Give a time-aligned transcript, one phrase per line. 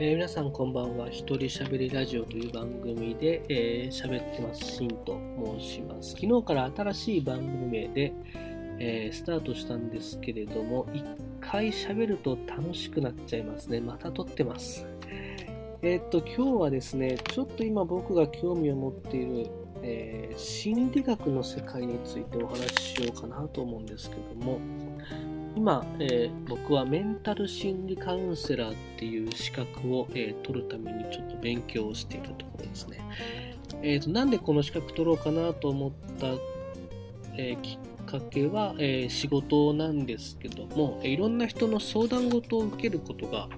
[0.00, 1.08] えー、皆さんこんばんは。
[1.08, 4.64] 一人喋りラジオという番組で喋、えー、ってます。
[4.64, 5.18] シンと
[5.58, 6.10] 申します。
[6.10, 8.12] 昨日から新しい番組名で、
[8.78, 11.04] えー、スタートしたんですけれども、一
[11.40, 13.80] 回喋ると楽しくなっちゃいますね。
[13.80, 14.86] また撮ってます。
[15.82, 19.50] えー、っと、今日はですね、ちょっと今僕が興味を持っている、
[19.82, 24.60] え心理学の世界についてお話ししようかなと思うんですけども、
[25.56, 33.00] 今、えー、僕はメンタル心理カウンセラーっていう資格を、えー、取るためにちょっと勉強をしているところですね。
[33.82, 36.26] えーと、なんでこの資格取ろうかなと思った、
[37.36, 43.48] えー、きっかけは、えー、仕事なんですけども、いろんな人の相談事を受けることが、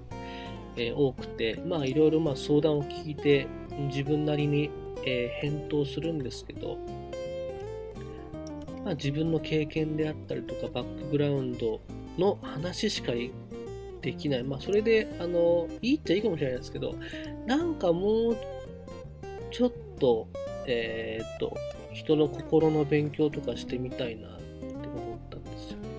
[0.76, 3.46] え多くて、まあいろいろまあ相談を聞いて
[3.88, 4.70] 自分なりに、
[5.04, 6.78] え返答するんですけど、
[8.84, 11.80] まあ、自分の経験であったりとかバックグラウンド
[12.18, 13.12] の話しか
[14.00, 14.44] できない。
[14.44, 16.94] まあ、それで、あの、いいっちゃいいかもしれないですけど、
[17.46, 18.36] なんかもう、
[19.50, 20.28] ちょっと、
[20.66, 21.56] えー、っと、
[21.92, 25.90] 人の心の勉強とかしてみたいなって思ったんですよね。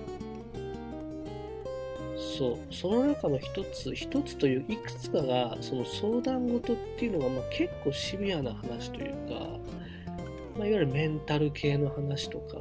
[2.38, 9.61] そう、その中の一つ、一つといういくつかが、その相談事っていうのが、まあ、結構シビアな話というか、
[10.62, 12.56] まあ、いわゆるメンタル系の話とか、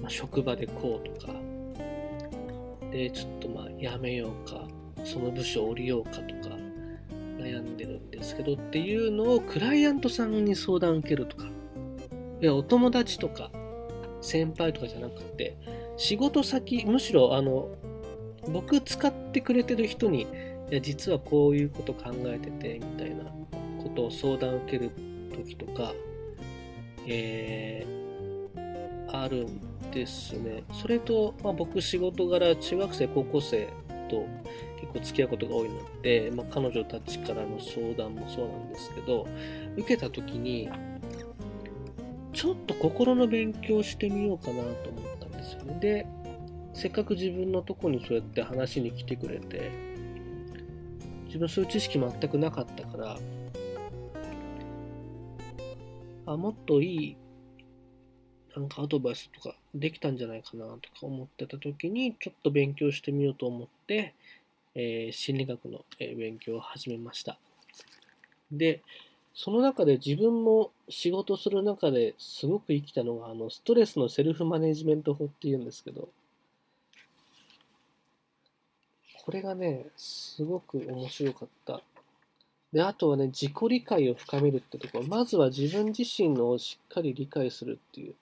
[0.00, 1.32] まあ、職場でこうとか、
[2.92, 4.68] で、ちょっとまあやめようか、
[5.04, 6.54] その部署降りようかとか
[7.36, 11.46] 悩んでるんですけどっていうのをクライアントさんに相談受けるとか、
[12.40, 13.50] いや、お友達とか
[14.20, 15.56] 先輩とかじゃなくて、
[15.96, 17.70] 仕事先、むしろあの、
[18.52, 20.22] 僕使ってくれてる人に、
[20.70, 23.24] いや、実はこういうこと考えてて、みたいな
[23.82, 24.92] ことを相談受ける
[25.34, 25.92] 時とか、
[27.06, 30.62] えー、あるんですね。
[30.72, 33.68] それと、まあ、僕仕事柄中学生、高校生
[34.08, 34.26] と
[34.80, 39.26] 結構付き合うことが多いので、まあ、彼女たちからの相談もそうなんですけど、
[39.76, 40.68] 受けた時に、
[42.32, 45.78] ちょっと心の勉強してみようかなと思ったんですよね。
[45.80, 46.06] で、
[46.74, 49.70] せっかく自分のとこにそうやって話に来てくれて、
[51.26, 53.16] 自分そういう知識全くなかったから、
[56.26, 57.16] あ、もっといい、
[58.54, 64.14] なんかアドバイスとかできたんじゃないかなとか思ってた時に、ちょっと勉強してみようと思って、
[64.74, 67.38] えー、心理学の勉強を始めました。
[68.50, 68.82] で、
[69.34, 76.08] その中で自分も仕事する中ですごく生きたのが、あの、ストレスのセルフマネジメント法っていうんですけど、
[79.24, 81.82] これがね、すごく面白かった
[82.72, 85.04] で、あとはね、自己理解を深めるってところ。
[85.06, 88.14] まずは自分自身のをしっかり理解するっていう。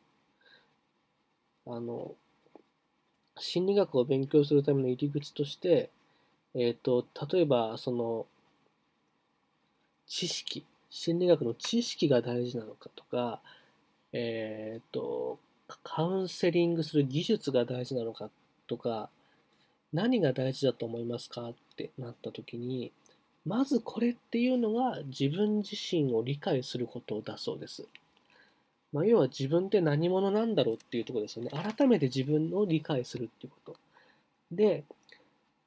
[1.66, 2.14] あの、
[3.38, 5.90] 心理学を勉強するための入り口として、
[6.54, 8.26] えっ、ー、と、例えば、その、
[10.06, 13.40] 知識、心理学の知識が大事なのかとか、
[14.12, 15.38] えっ、ー、と、
[15.82, 18.30] カウンセリングする技術が大事なのか
[18.68, 19.08] とか、
[19.92, 22.92] 何が大事だと思いますかってなった時に、
[23.46, 27.84] まずこれっていうのが自分自身を理解することだそうです。
[28.92, 31.50] まあ、要は自分って何者なんだろうっていうところですよね。
[31.50, 33.76] 改めて自分を理解するっていうこと。
[34.52, 34.84] で、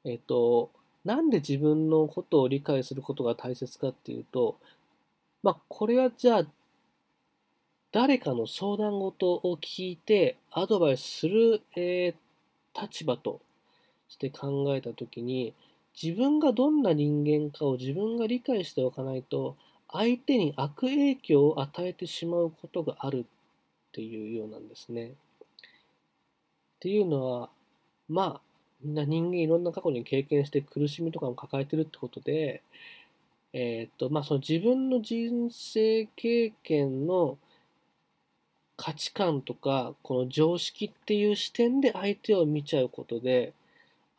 [0.05, 0.71] えっ、と、
[1.03, 4.57] なんで自分のことを理解することが大切かっていうと、
[5.43, 6.45] まあ、これはじゃあ、
[7.91, 13.39] 誰かの相談事を聞いてアドバイスする、えー、立場と
[14.09, 15.53] して考えたときに、
[16.01, 19.57] 自分がどんな人間かを自分が理解しておかないと
[19.91, 25.05] 相手に悪影響を与えてしまうことがあるっていうようなんですね。
[25.07, 25.13] っ
[26.79, 27.49] ていうのは
[28.07, 28.41] まあ
[28.83, 32.61] みんな人間いろんな過去に経験して苦しみとかも抱えてるってことで、
[33.53, 37.39] えっ、とまあその自分の人生経験の
[38.75, 43.53] 価値観とかこの常識っていう視点で相手を見ちゃうことで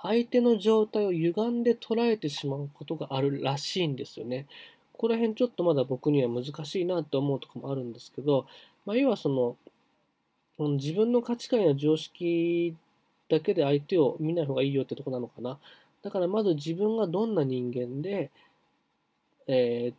[0.00, 4.46] 相手の状態を歪んで捉えてしまうことがあるらしいんですよね。
[4.92, 8.46] ここら辺ちょっとまだ僕には難しいなって思うとこもあるんですけど、
[8.86, 9.56] まあ、要はその、
[10.76, 12.74] 自分の価値観や常識
[13.28, 15.58] だけで相手を見ない方がいいよってとこなのかな。
[16.02, 18.30] だからまず自分がどんな人間で、
[19.46, 19.94] えー、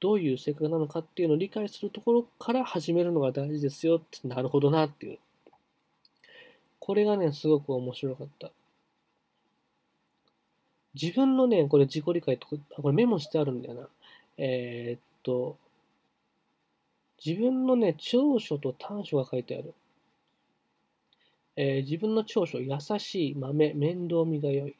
[0.00, 5.18] どういう性格なのかっていうのを理解するところから始めるのが大事ですよって、なるほどなっていう。
[6.78, 8.50] これがね、すごく面白かった。
[10.94, 13.88] 自分のね、これ自己理解とかこれメモしてあるんだよな。
[14.38, 15.56] えー、っと、
[17.24, 19.74] 自分のね、長所と短所が書いてある。
[21.56, 24.76] えー、自分の長所、優しい、豆、面倒見が良い。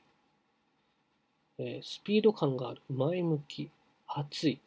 [1.59, 3.71] えースピード感がある、前向き、
[4.07, 4.61] 熱い、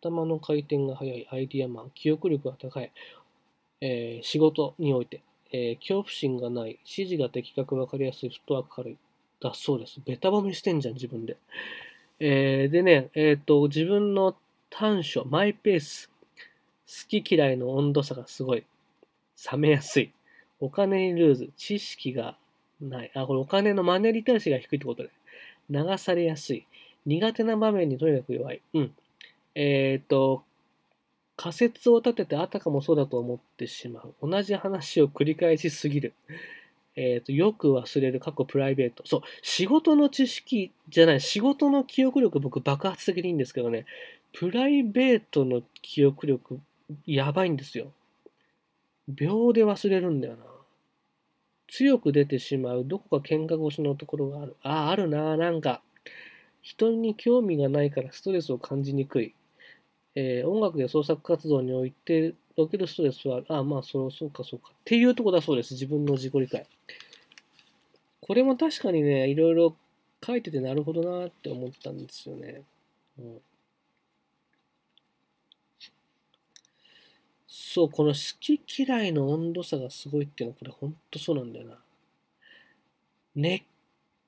[0.00, 2.92] 頭の回転が速い、アイディアマン、記憶力が高い、
[3.80, 8.98] えー仕事において、えー恐怖心がない、指示が的確、わかりやすい、フットワーク軽い、
[9.48, 10.00] だそうです。
[10.04, 11.36] ベタ褒めしてんじゃん、自分で。
[12.18, 14.36] えーでね、えっ、と、自分の
[14.70, 16.10] 短所、マイペース、
[16.86, 18.64] 好き嫌いの温度差がすごい、
[19.52, 20.12] 冷めやすい、
[20.60, 22.36] お金にルーズ、知識が
[22.80, 23.10] ない。
[23.14, 25.10] あ、これお金のマネリテラシーが低いってことで。
[25.68, 26.66] 流されやすい。
[27.04, 28.60] 苦手な場面にとにかく弱い。
[28.74, 28.92] うん。
[29.54, 30.44] えっ、と、
[31.36, 34.14] 仮説を立ててあたかもそうだと思ってしまう。
[34.22, 36.14] 同じ話を繰り返しすぎる。
[36.96, 39.02] えっ、と、よく忘れる、過去プライベート。
[39.06, 43.84] そう、仕事の知識じゃない、仕事の記憶力僕爆発的にいいんですけどね、
[44.32, 46.60] プライベートの記憶力
[47.06, 47.92] やばいんですよ。
[49.08, 50.44] 秒で忘れるんだよな。
[51.68, 54.56] 強く出てしまう、どこか喧嘩腰のところがある。
[54.62, 55.82] ああ、あるな、なんか。
[56.62, 59.34] 人に興味がないからストレスを感じにくい。
[60.14, 64.70] えー音楽や創作活動においておけるストレスはあ、まあそう、そうか、そうか。
[64.72, 66.66] っていうとこだそうです、自分の自己理解。
[68.20, 69.74] これも確かにね、いろいろ
[70.24, 72.62] 書いててなるほどなって思ったんですよね。
[73.18, 73.40] うん、
[77.48, 81.78] そう、この好き嫌いの温度差がすごいっていうのは、これ本当そうなんだよな。
[83.36, 83.62] 熱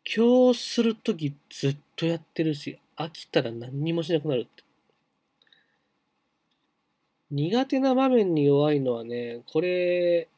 [0.05, 4.65] 狂するときずっとやってるし、飽きたら何にもしなくなるって。
[7.31, 10.29] 苦手な場面に弱いのはね、これ、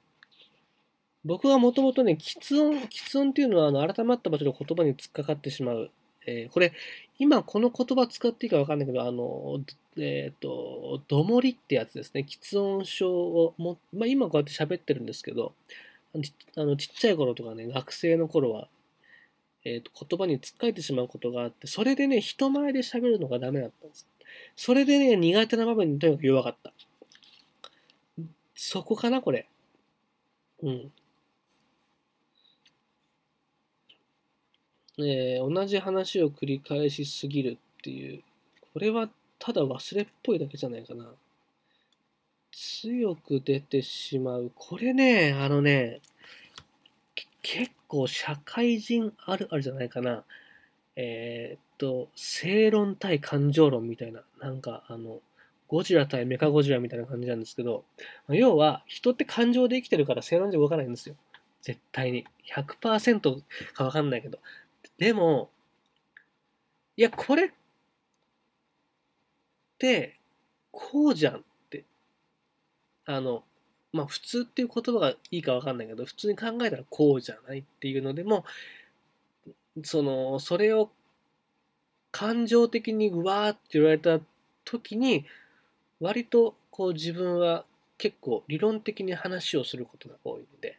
[1.24, 5.90] 僕はもともとね、喫音、喫音っていうのは、あの、改まった場所で言葉に突っかかってしまう。
[6.26, 6.72] えーこれ、
[7.18, 9.60] 今この言葉使っていいかわかんないけど、あの、
[9.98, 12.26] えっ、と、どもりってやつですね。
[12.28, 15.54] 喫音症をも、まあ、今こうやって喋ってるんですけど、
[16.14, 18.68] あのちあのちっちゃい頃とかね、学生の頃は、
[19.64, 24.06] えっ、と、言葉に突っかえてしまうことがあって、それでね、人前で喋るのがダメだったんです。
[24.56, 26.72] それでね、苦手な場面にとにかく弱かった。
[28.54, 29.48] そこかな、これ。
[30.62, 30.92] うん。
[34.98, 38.22] えー同じ話を繰り返しすぎるっていう、
[38.72, 39.08] これは
[39.40, 41.12] ただ忘れっぽいだけじゃないかな。
[42.52, 44.52] 強く出てしまう。
[44.54, 46.00] これね、あのね、
[47.42, 50.24] 結構社会人あるあるじゃないかな。
[50.96, 55.20] えーと、正論対感情論みたいな、なんかあの、
[55.66, 57.84] ゴジラ対メカゴジラみたいな感じなんですけど、
[58.28, 61.16] 要は人って感情で生きてるから正論じゃ動かないんですよ。
[61.62, 62.26] 絶対に。
[62.54, 63.42] 100%
[63.72, 64.38] かわかんないけど。
[64.98, 65.50] でも、
[66.96, 67.50] いや、これっ
[69.78, 70.18] て、
[70.70, 71.84] こうじゃんって。
[73.06, 73.42] あの、
[73.92, 78.44] まあ、普通っていう言葉がいいかわかんないけど、普通に考えたらこうじゃないっていうのでも、
[79.82, 80.90] その、それを
[82.10, 84.20] 感情的にうわーって言われた
[84.64, 85.24] 時に、
[86.00, 87.64] 割とこう自分は
[87.98, 90.78] 結構理論的に話をすることが多いんで、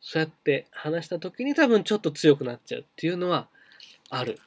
[0.00, 3.48] そうやって話した時に多分ちょっと強くなっちゃうっていうのは
[4.08, 4.38] ある。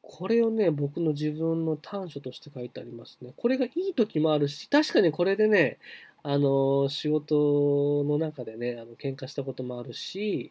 [0.00, 3.32] これをね、僕の自分の短所として書いてありますね。
[3.36, 5.78] これがいい時もあるし、確かにこれでね、
[6.22, 10.50] あの、仕事の中でね、あの喧嘩したこともあるし、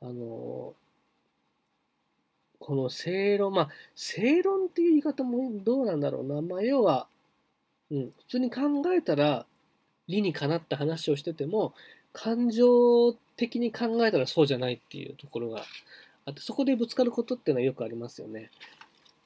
[0.00, 0.74] あの、
[2.64, 6.40] この正論、まあ、正論っていう言い方もどうなんだろうな。
[6.40, 7.08] まあ、要は、
[7.90, 8.62] うん、普通に考
[8.94, 9.44] えたら、
[10.08, 11.74] 理にかなった話をしてても、
[12.14, 15.62] 感情的に考えたらそうじゃないっていうところが
[16.24, 18.50] あって、そこでぶつかることっていうのはよくありますよね。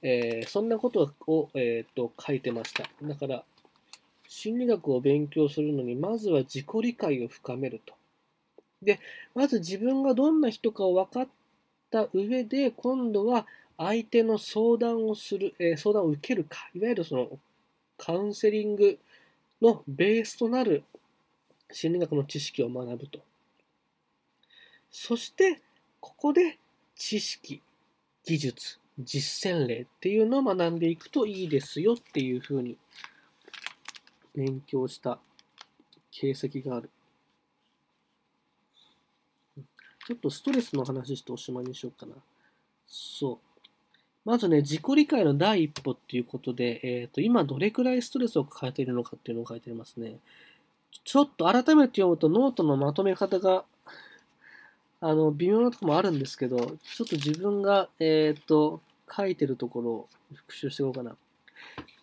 [0.02, 2.90] えーそんなことを、えー、と書いてました。
[3.00, 3.44] だから、
[4.26, 7.94] 心理学を勉強するのに、まずは自己理解を深めると。
[8.82, 8.98] で、
[9.36, 11.28] まず自分がどんな人かを分かっ
[11.90, 17.38] た上で、今度は相手の相談をする、えー相談を受けるか、いわゆるその
[17.96, 18.98] カウンセリング
[19.60, 20.84] のベースとなる
[21.70, 23.20] 心理学の知識を学ぶと。
[24.90, 25.60] そして、
[26.00, 26.58] ここで
[26.96, 27.60] 知識、
[28.24, 32.76] 技術、実践例っていうのを学んでいくといいですよっていうふうに
[34.34, 35.18] 勉強した
[36.10, 36.90] 形跡がある。
[40.08, 42.14] ちょっとストレスの話しておしまいにしようかな。
[42.86, 43.38] そう。
[44.24, 50.16] まずね、自己理解の第一歩っていうことで、えっ、と、今どれくらいストレスを抱えているのかっていうのを書いてありますね。
[51.04, 53.66] ちょっと改めて読むとノートのまとめ方が、
[55.02, 58.80] あの、微妙なとこもあるんですけど、ちょっと自分が、えっ、と、
[59.14, 61.18] 書いてるところを復習していこうかな。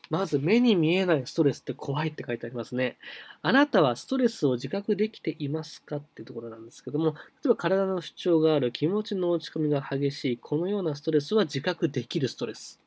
[0.09, 2.97] まず目に見えないストレスって怖いって書いてありますね。
[3.41, 12.79] あなたはストレスを自覚できていますかっていうところなんですけども、例えば体の不調がある、気持ちの落ち込みが激しい、このようなストレスは自覚できるストレス。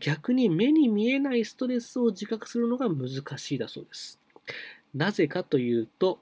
[0.00, 4.18] 逆に目に見えないストレスを自覚するのが難しいだそうです。
[4.94, 6.20] なぜかというと、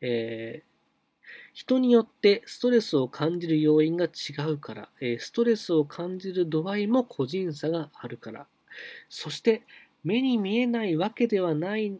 [0.00, 0.72] えー
[1.54, 8.46] 人によってストレスを感じる要因が違うから、ストレスを感じる度合いも個人差があるから、
[9.08, 9.62] そして
[10.04, 11.98] 目に見えないわけではない、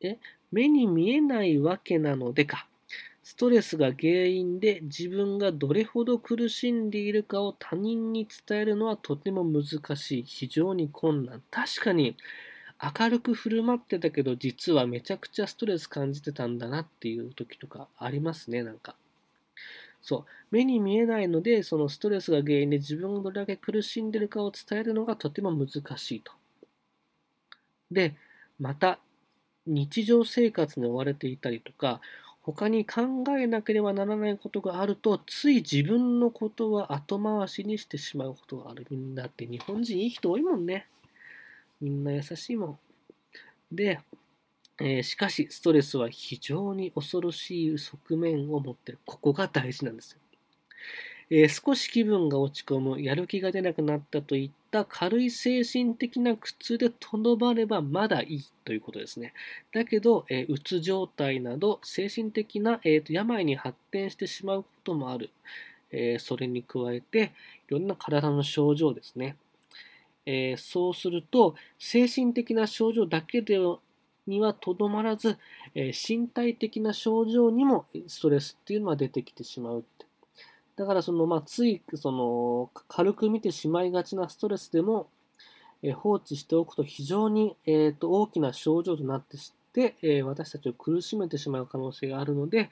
[0.00, 0.18] え？
[0.50, 2.68] 目に見えないわけなのでか。
[3.24, 9.64] ストレスが原因で自分がどれほど苦しんでいるかを他人に伝えるのはとても難
[9.96, 10.22] しい。
[10.24, 11.42] 非常に困難。
[11.50, 12.16] 確かに
[13.00, 18.96] 明るく振る舞ってたけど実はめちゃくちゃストレス感じてたんだなっていう時とかありますね、なんか。
[20.02, 20.24] そう。
[20.50, 26.32] 目に見えないので、そのストレスが原因で自分がどれだけ苦しんでるかを伝えるのがとても難しいと。
[27.90, 28.16] で、
[28.58, 28.98] また、
[29.64, 32.00] 日常生活に追われていたりとか、
[32.42, 38.84] 他に考えなければならないことがあると、つい自分のことは後回しにしてしまうことがある。
[38.90, 40.88] みんなって日本人いい人多いもんね。
[41.80, 42.78] みんな優しいもん。
[43.70, 44.00] で、
[44.84, 48.98] えー、しかし、ストレスは非常に恐ろしい側面を持ってる。
[49.06, 50.18] ここが大事なんですよ。
[51.30, 59.34] えー、少し気分が落ち込む、やる気が出なくなったといった軽い精神的な苦痛でとどまればまだいいということですね。
[59.72, 65.30] だけど、えー、うつ状態など精神的な、えーと、病に発展してしまうこともある。
[65.94, 67.32] えそれに加えて、
[67.68, 69.36] いろんな体の症状ですね。
[70.24, 73.58] えそうすると、精神的な症状だけで
[74.26, 75.38] にはとどまらず、
[75.74, 80.06] え、身体的な症状にもストレスっていうのは出てきてしまうって。
[80.76, 85.08] だからその、まあ、ついその軽く見てしまいがちなストレスでも、
[85.82, 92.70] え、放置しておくと非常に、えーと、大きな症状となってして、えー、私たちを苦しめてしまう可能性があるので、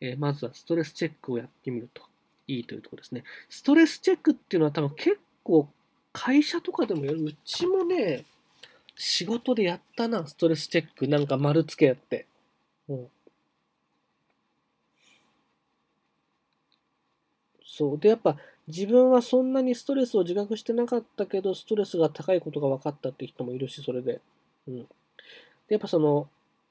[0.00, 2.02] えまずはストレスチェックをやってみると
[2.46, 3.24] いいというところですね。
[3.48, 5.68] ストレスチェックっていうのは多分結構
[6.12, 7.22] 会社とかでもやる。
[7.22, 8.24] うちもね、
[8.98, 11.08] 仕事でやったな、ストレスチェック。
[11.08, 12.26] なんか丸つけやって。
[12.88, 13.08] うん。
[17.64, 17.98] そう。
[17.98, 18.36] で、やっぱ
[18.66, 24.20] 自分はそんなにストレスを自覚してなかったけど、ストレスが高いことが分かったって人もいるし、それで。
[24.66, 24.76] うん。
[24.78, 24.86] で、
[25.70, 26.28] やっぱその、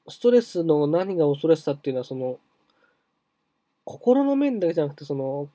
[0.08, 2.38] ストレスの何が恐ろしさっていうのは、その、
[3.84, 5.48] 心の面だけじゃなくて、その、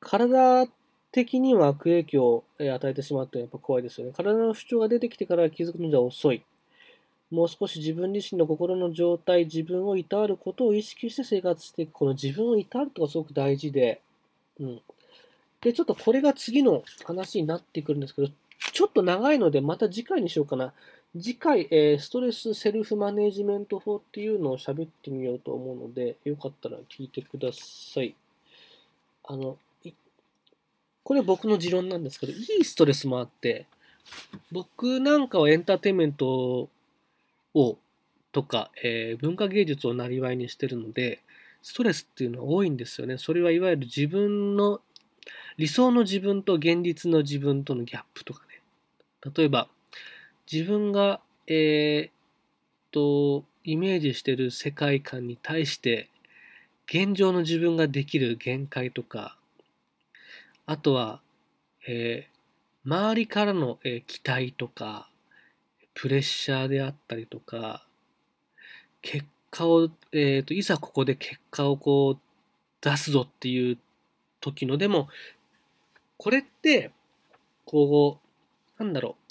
[0.00, 0.66] 体
[1.14, 4.12] 的には悪影響を与えてしまうとやっぱ怖いですよね。
[4.12, 6.42] 体の不調が出てきてから気づくのでは遅い。
[7.30, 11.92] もう少し自分自身の心の状態、自分をいたわることを意識して生活していく。
[11.92, 14.00] この自分をいたわるとがすごく大事で、
[14.58, 14.82] うん。
[15.60, 18.28] で、ちょっとこれが次の話になってくるんですけど、
[18.72, 20.72] ちょっと長いのでまた次回にしようかな。
[21.16, 28.16] 次回、えー、ストレスセルフマネジメント法っていうのを喋ってみようと思うので、よかったら聞いてください。
[29.22, 29.58] あの、
[31.04, 33.66] これ僕の持論なんですけど、いいストレスもあって、
[34.50, 36.68] 僕なんかはエンターテインメント
[37.54, 37.78] を、
[38.32, 41.20] とか、えー、文化芸術をなりわいにしてるので、
[41.62, 43.18] ストレスっていうのは多いんですよね。
[43.18, 44.80] それはいわゆる自分の、
[45.56, 48.62] 理想の自分と現実の自分とのギャップとかね。
[49.36, 49.68] 例えば、
[50.50, 52.14] 自分が、えー、
[52.90, 56.08] と、イメージしてる世界観に対して、
[56.86, 59.36] 現状の自分ができる限界とか、
[60.66, 61.20] あとは、
[61.86, 65.10] えー、周りからの、えー、期待とか、
[65.94, 67.86] プレッシャーであったりとか、
[69.02, 72.18] 結果を、えっ、ー、と、いざここで結果をこう
[72.80, 73.78] 出すぞっていう
[74.40, 75.08] 時のでも、
[76.16, 76.90] これって、
[77.64, 78.18] こ
[78.78, 79.24] う、なんだろう。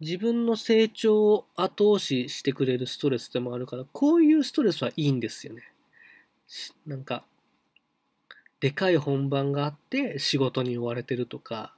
[0.00, 5.62] 自分の成長を後押ししてくれるストレスでもあるから、こういうストレスはいいんですよね。
[6.86, 7.24] なんか、
[8.62, 11.74] でかい本番があって仕事に追われてるとか、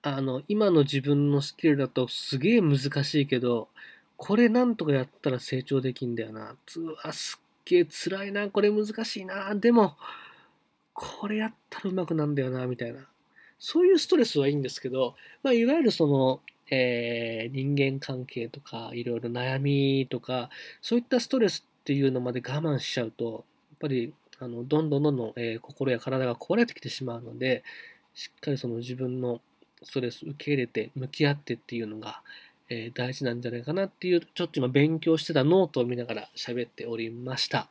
[0.00, 3.68] あの、今の自分のスキルだとすげえ難しいけど、
[4.16, 6.56] これなんとかやったら成長できんだよな。
[6.64, 8.48] つわ、すっげえ辛いな。
[8.48, 9.54] これ難しいな。
[9.54, 9.98] でも、
[10.94, 13.06] これやったらうまくなんだよな、みたいな。
[13.58, 20.48] そういうストレスはいいんですけど、まあ、いわゆるその、えー、人間関係とか、いろいろ悩みとか、
[20.80, 27.64] そういったストレスっていうのまで我慢しちゃうと、やっぱりあのどんどんどんどん、えー、心や体が壊れてきてしまうので、
[28.14, 29.40] しっかりその自分の
[29.82, 32.22] ストレス受け入れて向き合ってっていうのが、
[32.68, 37.68] えー、大事なんじゃないかなっていう、ちょっと今勉強してたノートを見ながら喋っておりました。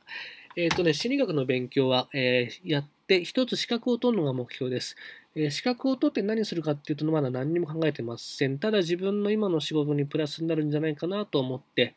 [0.56, 4.96] えっ、ー、とね、心理学の勉強は、えー、やって、一つ資格を取るのが目標です。
[5.36, 8.60] え、資格を取って何するかっていうと、まだ何にも考えてません。
[8.60, 11.96] ただ自分の今の仕事にプラスになるんじゃないかなと思って、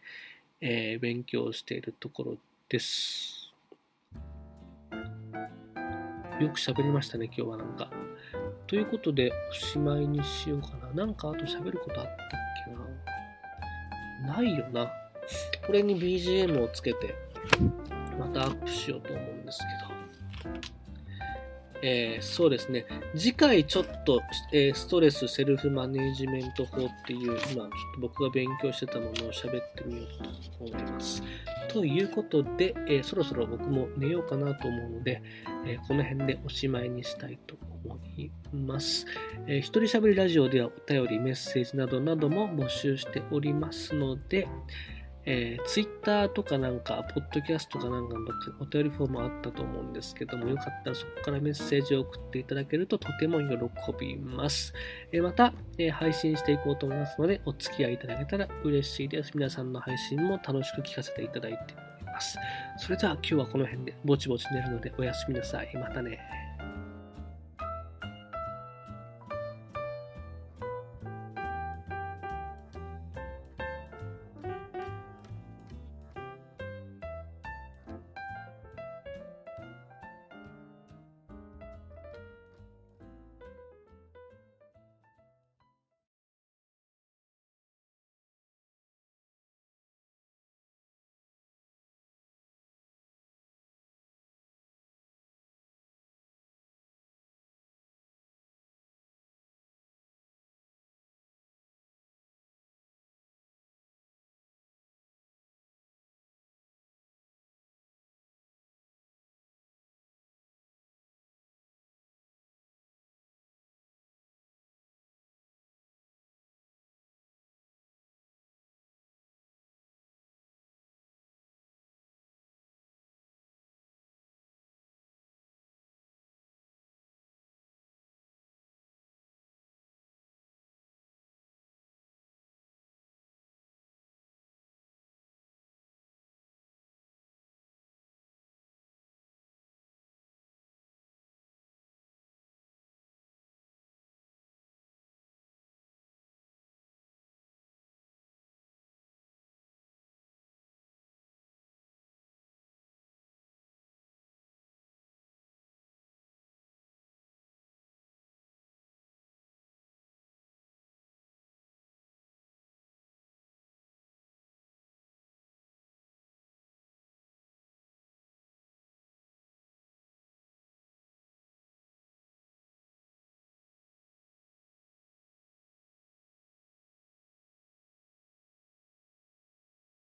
[0.60, 2.36] え、勉強しているところ
[2.68, 3.45] です。
[6.40, 7.88] よく喋りましたね、今日はなんか。
[8.66, 10.92] ということで、おしまいにしようかな。
[10.92, 12.16] なんかあと喋ることあったっ
[14.22, 14.90] けなないよな。
[15.66, 17.14] これに BGM をつけて、
[18.18, 19.95] またアップしようと思うんですけど。
[21.88, 22.84] えー、そうですね。
[23.14, 24.20] 次回ちょっと、
[24.52, 30.06] えー、ストレスセルフマネジメント法っていう、今ちょっと僕が勉強してたものを喋ってみよう
[30.58, 31.22] と思います。
[31.68, 35.22] ということで、えー、そろそろ僕も寝ようかなと思うので、
[35.64, 39.06] えこの辺でおしまいにしたいと思います。
[39.46, 44.48] えー、一人喋りラジオではお便り、メッセージなどなども募集しておりますので、
[45.26, 48.24] えー、ツイッターとかなんか、ポッドキャストかなんかの
[48.60, 53.56] お便りフォームあったと思うんですけども、よかったらそこからメッセージを送っていただけるととても喜
[53.98, 54.72] びます。
[55.10, 59.32] えー、また、えー、配信していこうと思いますので、お付き合いいただけたら嬉しいです。
[59.34, 61.58] 皆さんの配信も楽しく聞かせていただいて
[61.98, 62.38] おります。
[62.78, 65.70] それでは今日はこの辺でぼちぼち寝るのでおやすみなさい。
[65.74, 66.45] またね。